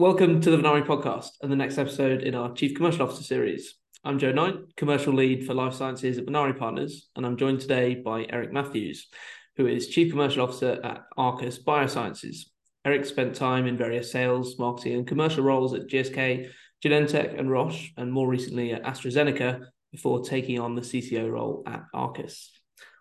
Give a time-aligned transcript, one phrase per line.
[0.00, 3.74] Welcome to the Venari podcast and the next episode in our Chief Commercial Officer series.
[4.04, 7.96] I'm Joe Knight, Commercial Lead for Life Sciences at Venari Partners, and I'm joined today
[7.96, 9.08] by Eric Matthews,
[9.56, 12.42] who is Chief Commercial Officer at Arcus Biosciences.
[12.84, 16.48] Eric spent time in various sales, marketing, and commercial roles at GSK,
[16.80, 21.82] Genentech, and Roche, and more recently at AstraZeneca before taking on the CCO role at
[21.92, 22.52] Arcus.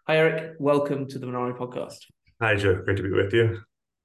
[0.08, 0.56] Hi, Eric.
[0.58, 2.00] Welcome to the Venari podcast.
[2.42, 2.82] Hi, Joe.
[2.84, 3.60] Great to be with you.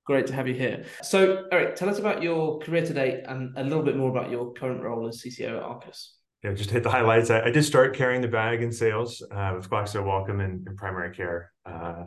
[0.05, 0.85] Great to have you here.
[1.03, 4.31] So, Eric, tell us about your career to date and a little bit more about
[4.31, 6.17] your current role as CCO at Arcus.
[6.43, 7.31] Yeah, just hit the highlights.
[7.31, 10.77] I, I did start carrying the bag in sales uh, with Glaxo Wellcome in, in
[10.77, 12.05] primary care, uh,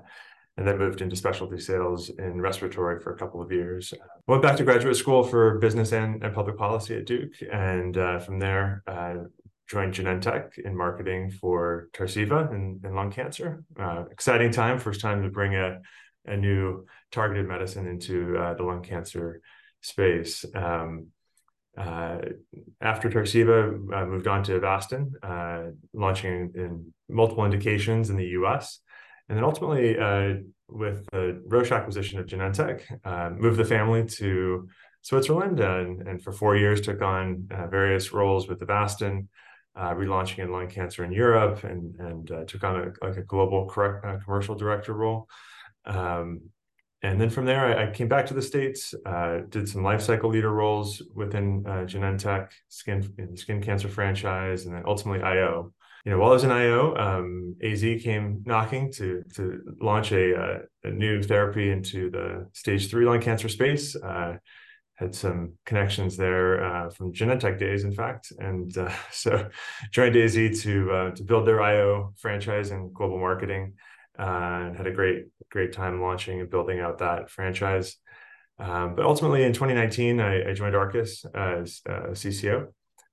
[0.57, 3.93] and then moved into specialty sales in respiratory for a couple of years.
[4.27, 8.19] Went back to graduate school for business and, and public policy at Duke, and uh,
[8.19, 9.15] from there uh,
[9.69, 13.63] joined Genentech in marketing for Tarceva in, in lung cancer.
[13.79, 15.79] Uh, exciting time, first time to bring a
[16.27, 19.41] a new targeted medicine into uh, the lung cancer
[19.81, 20.45] space.
[20.53, 21.07] Um,
[21.77, 22.19] uh,
[22.81, 28.79] after Tarceva, I moved on to Avastin, uh, launching in, multiple indications in the US.
[29.27, 30.35] And then ultimately, uh,
[30.67, 34.67] with the Roche acquisition of Genentech, uh, moved the family to
[35.01, 39.27] Switzerland and, and for four years took on uh, various roles with Avastin,
[39.77, 44.23] relaunching in lung cancer in Europe, and, and took on a, like a global correct,
[44.23, 45.27] commercial director role.
[45.85, 46.49] Um,
[47.01, 50.01] and then from there, I, I, came back to the States, uh, did some life
[50.01, 55.71] cycle leader roles within uh, Genentech, skin, skin cancer franchise, and then ultimately IO.
[56.03, 60.33] You know, while I was in IO, um, AZ came knocking to to launch a,
[60.33, 63.95] a, uh, a, new therapy into the stage three lung cancer space.
[63.95, 64.37] Uh,
[64.95, 69.49] had some connections there uh, from Genentech days, in fact, and uh, so
[69.91, 73.73] joined AZ to uh, to build their IO franchise and global marketing
[74.17, 77.97] and had a great great time launching and building out that franchise.
[78.57, 82.67] Um, but ultimately, in 2019, I, I joined Arcus as uh, CCO.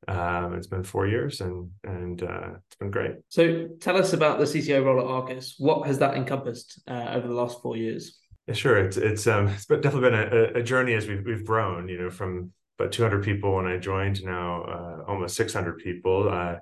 [0.09, 3.17] Um, it's been four years, and and uh, it's been great.
[3.29, 5.57] So, tell us about the CCO role at Arcus.
[5.59, 8.19] What has that encompassed uh, over the last four years?
[8.47, 8.79] Yeah, sure.
[8.79, 11.89] It's it's um, it's definitely been a, a, journey as we've we've grown.
[11.89, 16.29] You know, from about 200 people when I joined now uh, almost 600 people.
[16.29, 16.57] Uh,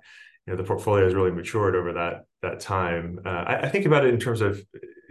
[0.50, 3.20] you know, the portfolio has really matured over that that time.
[3.24, 4.60] Uh, I, I, think about it in terms of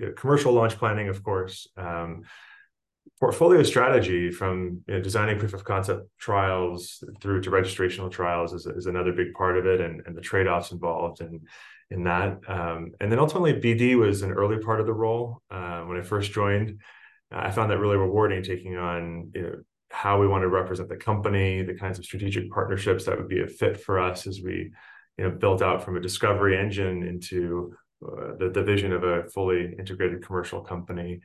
[0.03, 1.65] uh, commercial launch planning, of course.
[1.77, 2.23] Um,
[3.21, 8.65] portfolio strategy from you know, designing proof of concept trials through to registrational trials is,
[8.65, 11.41] is another big part of it and, and the trade-offs involved in,
[11.89, 12.39] in that.
[12.47, 15.41] Um, and then ultimately BD was an early part of the role.
[15.49, 16.79] Uh, when I first joined,
[17.31, 19.55] I found that really rewarding taking on you know,
[19.89, 23.41] how we want to represent the company, the kinds of strategic partnerships that would be
[23.41, 24.71] a fit for us as we
[25.19, 27.75] you know built out from a discovery engine into
[28.05, 31.19] uh, the, the vision of a fully integrated commercial company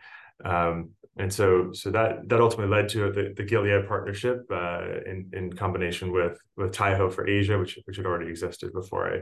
[0.44, 5.30] um, and so so that that ultimately led to the, the Gilead partnership uh, in
[5.32, 9.18] in combination with with Taiho for Asia which which had already existed before I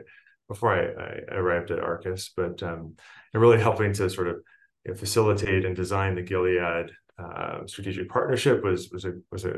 [0.49, 2.97] before I, I arrived at Arcus but um,
[3.35, 4.37] and really helping to sort of
[4.87, 9.55] you know, facilitate and design the Gilead uh, strategic partnership was was a was a,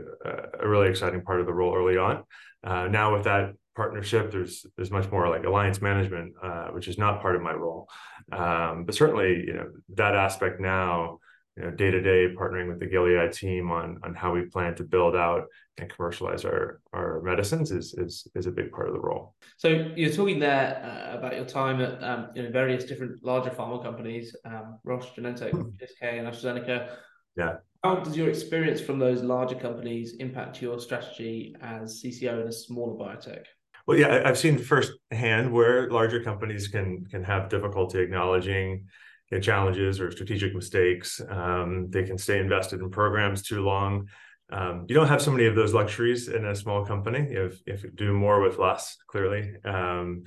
[0.60, 2.24] a really exciting part of the role early on.
[2.64, 4.30] Uh, now with that partnership.
[4.30, 7.88] There's there's much more like alliance management, uh, which is not part of my role.
[8.32, 11.18] Um, but certainly, you know, that aspect now,
[11.56, 14.74] you know, day to day partnering with the Gilead team on on how we plan
[14.76, 15.44] to build out
[15.78, 19.34] and commercialize our our medicines is is is a big part of the role.
[19.56, 23.50] So you're talking there uh, about your time at um, you know various different larger
[23.50, 26.90] pharma companies, um, Roche, Genentech, GSK, and AstraZeneca.
[27.36, 27.56] Yeah.
[27.82, 32.52] How does your experience from those larger companies impact your strategy as CCO in a
[32.52, 33.44] smaller biotech?
[33.86, 38.86] Well, yeah, I've seen firsthand where larger companies can can have difficulty acknowledging
[39.30, 41.20] you know, challenges or strategic mistakes.
[41.28, 44.08] Um, they can stay invested in programs too long.
[44.50, 47.20] Um, you don't have so many of those luxuries in a small company.
[47.30, 49.54] If if you do more with less, clearly.
[49.64, 50.24] Um,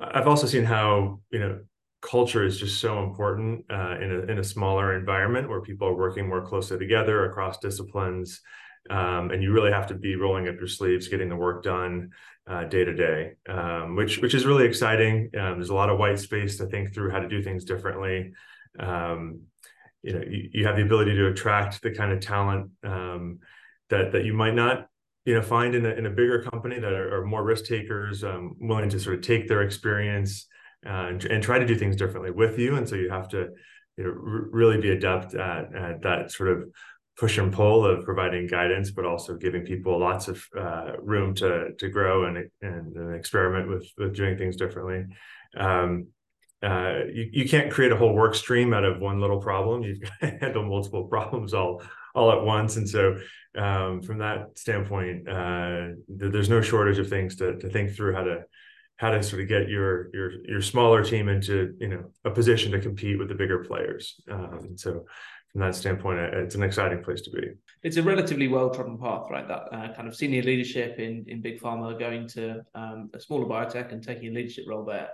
[0.00, 1.60] I've also seen how you know
[2.02, 5.94] culture is just so important uh, in a in a smaller environment where people are
[5.96, 8.40] working more closely together across disciplines.
[8.88, 12.10] Um, and you really have to be rolling up your sleeves, getting the work done
[12.68, 15.30] day to day, um, which which is really exciting.
[15.38, 18.32] Um, there's a lot of white space to think through how to do things differently.
[18.78, 19.42] Um,
[20.02, 23.38] you know, you, you, have the ability to attract the kind of talent um,
[23.90, 24.88] that that you might not
[25.24, 28.24] you know find in a, in a bigger company that are, are more risk takers,
[28.24, 30.46] um, willing to sort of take their experience
[30.86, 32.76] uh, and, and try to do things differently with you.
[32.76, 33.48] And so you have to
[33.96, 36.70] you know r- really be adept at, at that sort of
[37.20, 41.72] push and pull of providing guidance, but also giving people lots of uh, room to
[41.78, 45.04] to grow and and, experiment with with doing things differently.
[45.54, 46.06] Um,
[46.62, 49.82] uh, you, you can't create a whole work stream out of one little problem.
[49.82, 51.82] You've got to handle multiple problems all
[52.14, 52.76] all at once.
[52.76, 53.18] And so,
[53.56, 58.24] um, from that standpoint, uh, there's no shortage of things to to think through how
[58.24, 58.44] to
[58.96, 62.72] how to sort of get your your your smaller team into you know a position
[62.72, 64.22] to compete with the bigger players.
[64.30, 65.04] Um, and so,
[65.52, 67.48] from that standpoint, it's an exciting place to be.
[67.82, 69.46] It's a relatively well-trodden path, right?
[69.48, 73.46] That uh, kind of senior leadership in in big pharma, going to um, a smaller
[73.46, 75.08] biotech and taking a leadership role there.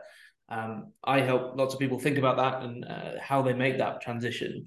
[0.48, 4.00] Um, I help lots of people think about that and uh, how they make that
[4.00, 4.66] transition.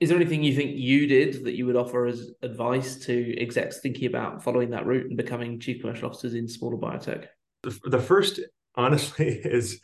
[0.00, 3.80] Is there anything you think you did that you would offer as advice to execs
[3.80, 7.26] thinking about following that route and becoming chief commercial officers in smaller biotech?
[7.62, 8.40] The, the first,
[8.76, 9.80] honestly, is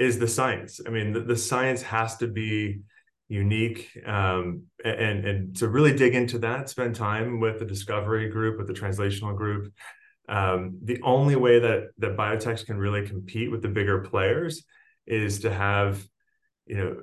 [0.00, 0.80] is the science.
[0.86, 2.80] I mean, the, the science has to be
[3.28, 8.58] unique um, and and to really dig into that spend time with the discovery group
[8.58, 9.72] with the translational group
[10.28, 14.64] um, the only way that that biotechs can really compete with the bigger players
[15.06, 16.02] is to have
[16.66, 16.96] you know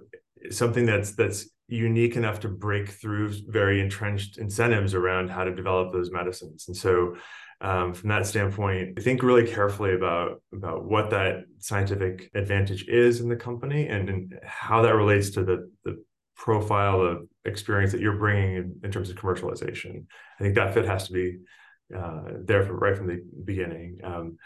[0.52, 5.92] something that's that's unique enough to break through very entrenched incentives around how to develop
[5.92, 6.66] those medicines.
[6.68, 7.16] And so
[7.62, 13.30] um, from that standpoint think really carefully about about what that scientific advantage is in
[13.30, 16.04] the company and, and how that relates to the the
[16.36, 20.06] profile of experience that you're bringing in, in terms of commercialization.
[20.40, 21.38] I think that fit has to be
[21.96, 24.00] uh, there from right from the beginning.
[24.04, 24.38] Um,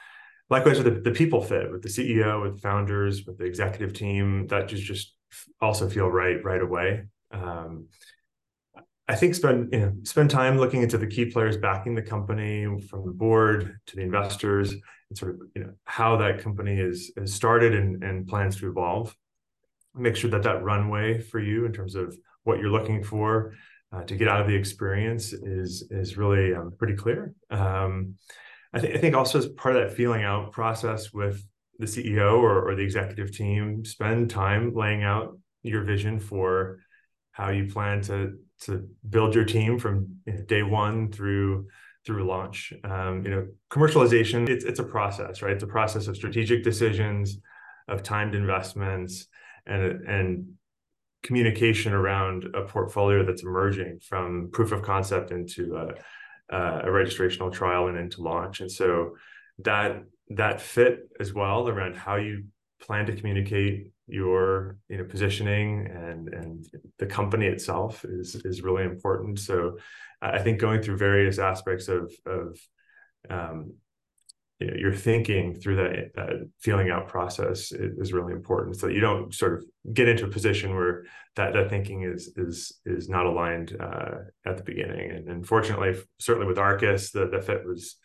[0.50, 3.94] likewise with the, the people fit with the CEO, with the founders, with the executive
[3.94, 5.14] team, that just just
[5.62, 7.06] also feel right right away.
[7.32, 7.88] Um,
[9.08, 12.66] I think spend you know spend time looking into the key players backing the company
[12.90, 17.12] from the board to the investors and sort of you know how that company is
[17.18, 19.16] is started and, and plans to evolve
[19.96, 23.54] make sure that that runway for you in terms of what you're looking for
[23.92, 27.34] uh, to get out of the experience is is really um, pretty clear.
[27.50, 28.16] Um,
[28.74, 31.44] I think I think also as part of that feeling out process with
[31.80, 36.80] the CEO or, or the executive team, spend time laying out your vision for
[37.32, 41.68] how you plan to to build your team from you know, day one through
[42.06, 42.74] through launch.
[42.84, 45.54] Um, you know, commercialization it's it's a process, right?
[45.54, 47.40] It's a process of strategic decisions,
[47.88, 49.28] of timed investments,
[49.70, 50.54] and and
[51.24, 57.88] communication around a portfolio that's emerging from proof of concept into a, a registrational trial
[57.88, 58.62] and into launch.
[58.62, 59.16] And so
[59.60, 62.46] that that fit as well around how you
[62.82, 66.66] plan to communicate your you know positioning and and
[66.98, 69.40] the company itself is is really important.
[69.40, 69.78] So
[70.22, 72.58] uh, I think going through various aspects of of
[73.30, 73.74] um,
[74.60, 78.76] your thinking through that feeling out process is, really important.
[78.78, 82.34] So that you don't sort of get into a position where that, that thinking is
[82.36, 84.16] is is not aligned uh,
[84.46, 85.12] at the beginning.
[85.12, 87.96] And unfortunately certainly with arcus the, the fit was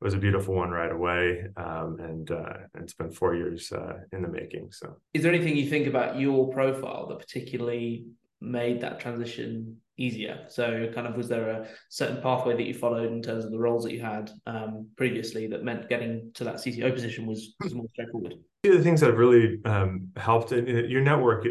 [0.00, 1.44] was a beautiful one right away.
[1.56, 4.96] Um, and uh, and it's been four years uh, in the making so.
[5.12, 8.06] Is there anything you think about your profile that particularly
[8.40, 10.44] made that transition easier?
[10.48, 13.58] So, kind of, was there a certain pathway that you followed in terms of the
[13.58, 17.74] roles that you had um, previously that meant getting to that CCO position was, was
[17.74, 18.34] more straightforward?
[18.62, 21.46] One of the things that have really um, helped in, in your network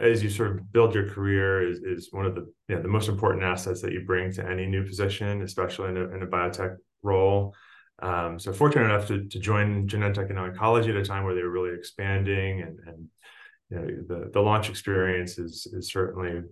[0.00, 2.88] as you sort of build your career is, is one of the you know, the
[2.88, 6.26] most important assets that you bring to any new position, especially in a, in a
[6.26, 7.54] biotech role.
[8.00, 11.42] Um, so fortunate enough to, to join Genentech in oncology at a time where they
[11.42, 13.08] were really expanding and, and
[13.70, 16.42] you know, the, the launch experience is, is certainly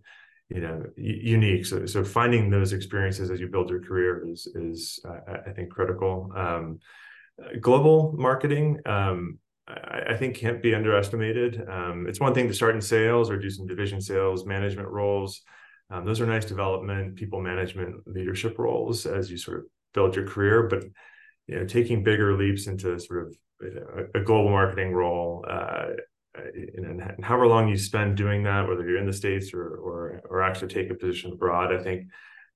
[0.51, 1.65] you know unique.
[1.65, 5.71] So so finding those experiences as you build your career is is uh, i think
[5.71, 6.31] critical.
[6.37, 6.81] Um,
[7.61, 11.63] global marketing um, I, I, think can't be underestimated.
[11.69, 15.43] Um, it's one thing to start in sales or do some division sales management roles.
[15.91, 20.27] Um, those are nice development people management leadership roles as you sort of build your
[20.27, 20.85] career but
[21.47, 25.87] you know taking bigger leaps into sort of a, a global marketing role uh,
[26.75, 30.23] and, and however long you spend doing that, whether you're in the states or or
[30.29, 32.09] or actually take a position abroad, I think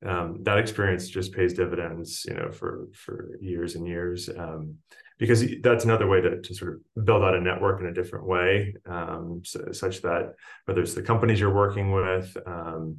[0.05, 4.29] um, that experience just pays dividends, you know, for for years and years.
[4.29, 4.77] Um,
[5.17, 8.27] because that's another way to, to sort of build out a network in a different
[8.27, 12.99] way, um, so, such that whether it's the companies you're working with, um,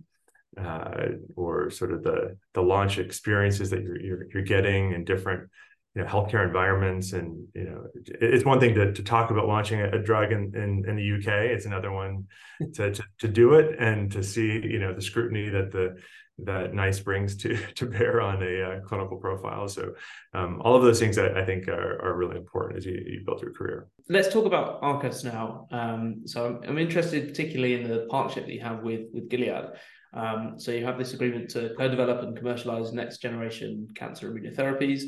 [0.58, 5.50] uh, or sort of the the launch experiences that you're you're, you're getting in different
[5.96, 9.80] you know healthcare environments and you know it's one thing to, to talk about launching
[9.80, 12.26] a, drug in, in, in the UK it's another one
[12.74, 15.96] to, to, to do it and to see you know the scrutiny that the
[16.40, 19.70] that NICE brings to to bear on a uh, clinical profile.
[19.70, 19.94] So
[20.34, 23.22] um, all of those things I, I think are, are really important as you, you,
[23.26, 23.88] build your career.
[24.10, 25.66] Let's talk about Arcus now.
[25.72, 29.66] Um, so I'm, I'm, interested particularly in the partnership that you have with with Gilead.
[30.14, 35.04] Um, so you have this agreement to co-develop and commercialize next generation cancer immunotherapies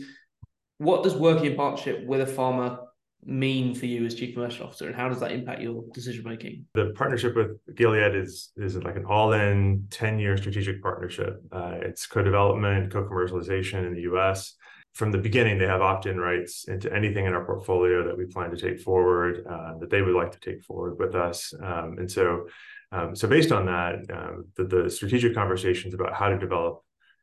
[0.77, 2.79] what does working in partnership with a pharma
[3.25, 6.65] mean for you as chief commercial officer, and how does that impact your decision making?
[6.75, 11.41] The partnership with Gilead is is like an all-in ten-year strategic partnership.
[11.51, 14.53] Uh, it's co-development, co-commercialization in the U.S.
[14.93, 18.49] From the beginning, they have opt-in rights into anything in our portfolio that we plan
[18.49, 21.53] to take forward, uh, that they would like to take forward with us.
[21.61, 22.47] Um, and so,
[22.91, 26.81] um, so based on that, um, the, the strategic conversations about how to develop,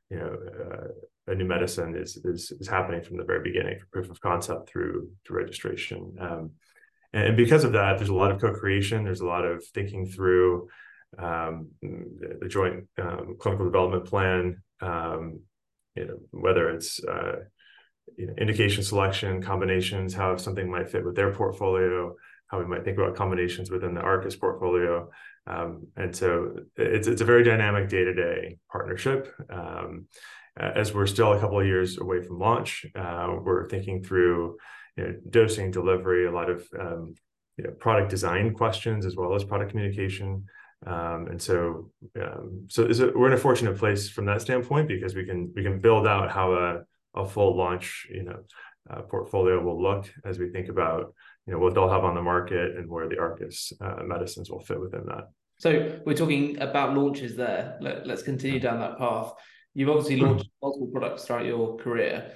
[0.09, 0.87] you know, uh,
[1.27, 4.69] a new medicine is, is is happening from the very beginning, from proof of concept
[4.69, 6.15] through to registration.
[6.21, 6.51] Um,
[7.13, 9.05] and because of that, there's a lot of co-creation.
[9.05, 10.69] There's a lot of thinking through
[11.19, 14.63] um, the, joint um, clinical development plan.
[14.81, 15.41] Um,
[15.95, 17.37] you know, whether it's uh,
[18.17, 22.15] you know, indication selection, combinations, how something might fit with their portfolio,
[22.49, 25.09] how we might think about combinations within the Arcus portfolio.
[25.47, 29.33] Um, and so it's it's a very dynamic day to day partnership.
[29.51, 30.07] Um,
[30.57, 34.57] as we're still a couple of years away from launch, uh, we're thinking through
[34.97, 37.15] you know, dosing, delivery, a lot of um,
[37.57, 40.47] you know, product design questions as well as product communication.
[40.87, 42.85] Um, and so, um, so
[43.15, 46.31] we're in a fortunate place from that standpoint because we can we can build out
[46.31, 46.81] how a,
[47.15, 48.41] a full launch you know
[48.91, 51.15] uh, portfolio will look as we think about
[51.47, 54.61] you know what they'll have on the market and where the Arcus uh, medicines will
[54.61, 55.29] fit within that.
[55.59, 57.79] So we're talking about launches there.
[57.81, 59.33] Let, us continue down that path.
[59.75, 62.33] You've obviously launched multiple products throughout your career.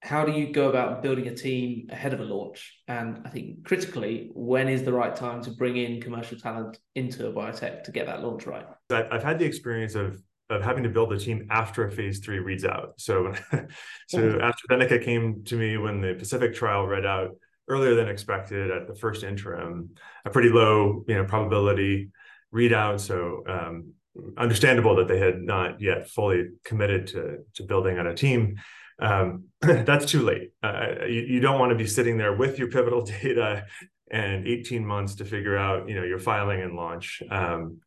[0.00, 2.76] How do you go about building a team ahead of a launch?
[2.88, 7.28] And I think critically, when is the right time to bring in commercial talent into
[7.28, 8.66] a biotech to get that launch right?
[8.90, 10.20] I've had the experience of
[10.50, 12.94] of having to build a team after a phase three reads out.
[12.98, 13.32] So,
[14.08, 17.30] so AstraZeneca came to me when the Pacific trial read out
[17.68, 19.90] earlier than expected at the first interim,
[20.24, 22.10] a pretty low, you know, probability
[22.54, 23.00] readout.
[23.00, 23.92] So, um,
[24.36, 28.56] understandable that they had not yet fully committed to to building on a team.
[28.98, 30.52] Um, that's too late.
[30.62, 33.64] Uh, you, you don't want to be sitting there with your pivotal data
[34.10, 37.78] and 18 months to figure out, you know, your filing and launch, um,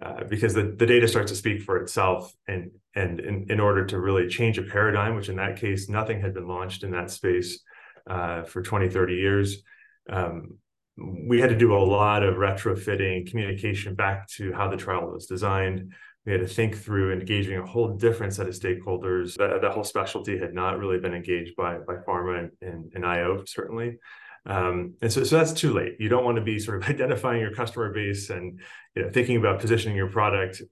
[0.00, 2.32] uh, because the, the data starts to speak for itself.
[2.46, 6.20] And and in, in order to really change a paradigm, which in that case, nothing
[6.20, 7.60] had been launched in that space
[8.08, 9.62] uh, for 20, 30 years.
[10.10, 10.58] Um,
[10.96, 15.26] we had to do a lot of retrofitting communication back to how the trial was
[15.26, 15.92] designed.
[16.26, 19.36] We had to think through engaging a whole different set of stakeholders.
[19.36, 23.06] That, that whole specialty had not really been engaged by, by pharma and, and, and
[23.06, 23.98] IO, certainly.
[24.44, 25.96] Um, and so, so that's too late.
[25.98, 28.60] You don't want to be sort of identifying your customer base and
[28.94, 30.62] you know, thinking about positioning your product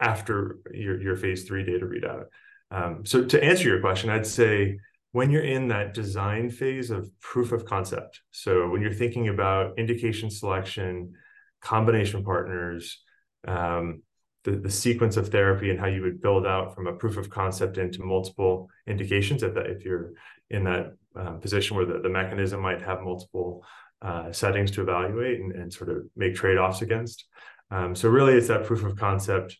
[0.00, 2.24] after your, your phase three data readout.
[2.70, 4.78] Um, so to answer your question, I'd say
[5.12, 8.20] when you're in that design phase of proof of concept.
[8.30, 11.14] So when you're thinking about indication selection,
[11.60, 13.02] combination partners,
[13.46, 14.02] um,
[14.44, 17.30] the, the sequence of therapy and how you would build out from a proof of
[17.30, 20.12] concept into multiple indications if, that, if you're
[20.50, 23.64] in that um, position where the, the mechanism might have multiple
[24.02, 27.26] uh, settings to evaluate and, and sort of make trade-offs against.
[27.70, 29.58] Um, so really it's that proof of concept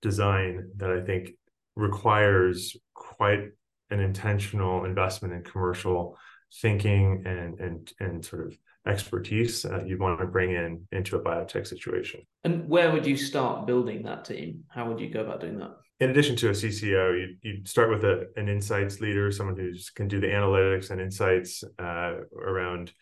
[0.00, 1.30] design that I think
[1.76, 3.50] requires quite
[3.90, 6.16] an intentional investment in commercial
[6.60, 8.56] thinking and and and sort of
[8.86, 12.20] expertise uh, you want to bring in into a biotech situation.
[12.44, 14.64] And where would you start building that team?
[14.68, 15.72] How would you go about doing that?
[16.00, 19.72] In addition to a CCO, you you start with a, an insights leader, someone who
[19.94, 22.92] can do the analytics and insights uh, around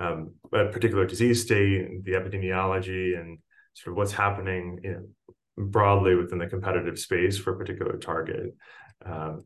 [0.00, 3.38] um, a particular disease state, the epidemiology, and
[3.74, 8.54] sort of what's happening you know, broadly within the competitive space for a particular target.
[9.04, 9.44] Um,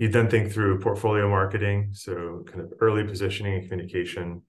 [0.00, 4.40] you then think through portfolio marketing, so kind of early positioning and communication,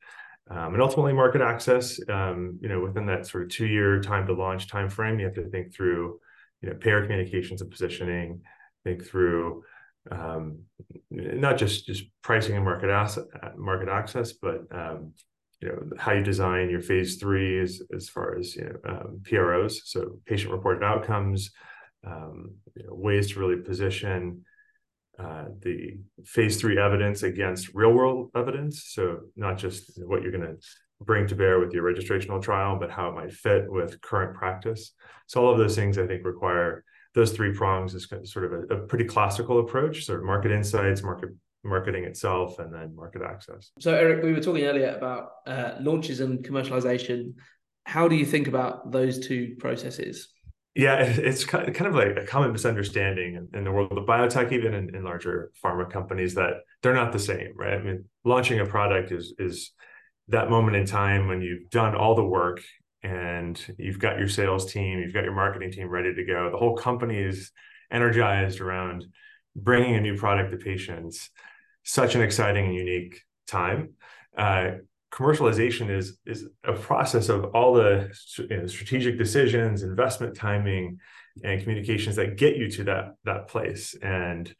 [0.49, 1.99] um, and ultimately market access.
[2.07, 5.35] Um, you know, within that sort of two-year time to launch time frame, you have
[5.35, 6.21] to think through,
[6.61, 8.39] you know, payer communications and positioning.
[8.85, 9.65] Think through
[10.09, 10.59] um,
[11.09, 13.25] not just just pricing and market asset
[13.57, 15.11] market access, but um,
[15.59, 19.21] you know how you design your phase three as as far as you know um,
[19.25, 21.51] PROs, so patient reported outcomes,
[22.07, 24.45] um, you know, ways to really position
[25.21, 28.85] uh, the phase three evidence against real world evidence.
[28.87, 30.57] So not just what you're going to
[31.01, 34.93] bring to bear with your registrational trial, but how it might fit with current practice.
[35.27, 38.75] So all of those things I think require those three prongs is sort of a,
[38.75, 41.29] a pretty classical approach, of market insights, market
[41.63, 43.71] marketing itself, and then market access.
[43.79, 47.33] So Eric, we were talking earlier about uh, launches and commercialization.
[47.85, 50.29] How do you think about those two processes?
[50.73, 54.95] Yeah, it's kind of like a common misunderstanding in, the world of biotech, even in,
[54.95, 57.73] in, larger pharma companies, that they're not the same, right?
[57.73, 59.73] I mean, launching a product is is
[60.29, 62.61] that moment in time when you've done all the work
[63.03, 66.49] and you've got your sales team, you've got your marketing team ready to go.
[66.49, 67.51] The whole company is
[67.91, 69.05] energized around
[69.55, 71.29] bringing a new product to patients.
[71.83, 73.95] Such an exciting and unique time.
[74.37, 74.71] Uh,
[75.11, 80.99] commercialization is is a process of all the you know, strategic decisions, investment timing,
[81.43, 83.95] and communications that get you to that that place.
[84.01, 84.53] And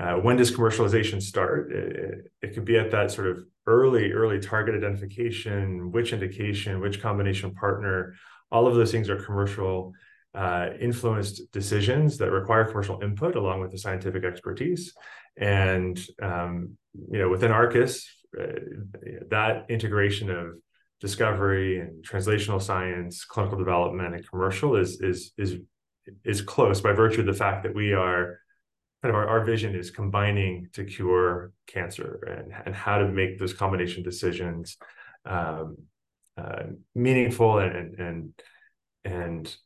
[0.00, 1.72] uh, when does commercialization start?
[1.72, 7.00] It, it could be at that sort of early early target identification, which indication, which
[7.02, 8.14] combination partner.
[8.50, 9.92] All of those things are commercial
[10.34, 14.94] uh, influenced decisions that require commercial input along with the scientific expertise.
[15.36, 16.76] And um,
[17.10, 20.54] you know, within Arcus, that integration of
[21.00, 25.56] discovery and translational science, clinical development, and commercial is is is
[26.24, 28.38] is close by virtue of the fact that we are
[29.02, 33.38] kind of our, our vision is combining to cure cancer and, and how to make
[33.38, 34.76] those combination decisions
[35.24, 35.76] um,
[36.36, 38.32] uh, meaningful and and
[39.04, 39.56] and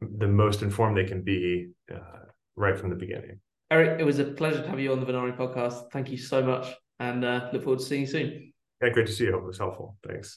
[0.00, 2.26] the most informed they can be uh,
[2.56, 3.40] right from the beginning.
[3.70, 5.90] Eric, it was a pleasure to have you on the Venari podcast.
[5.92, 8.52] Thank you so much and uh, look forward to seeing you soon.
[8.80, 9.32] Yeah, great to see you.
[9.32, 9.96] Hope It was helpful.
[10.06, 10.30] Thanks.